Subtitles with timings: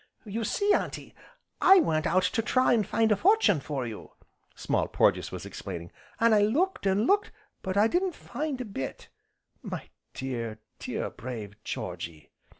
[0.25, 1.13] "You see, Auntie,
[1.61, 4.13] I went out to try an' find a fortune for you,"
[4.55, 7.31] Small Porges was explaining, "an' I looked, an' looked,
[7.61, 9.09] but I didn't find a bit"
[9.61, 12.31] "My dear, dear, brave Georgy!"